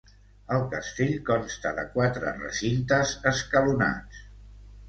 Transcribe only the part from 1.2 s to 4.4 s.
consta de quatre recintes escalonats.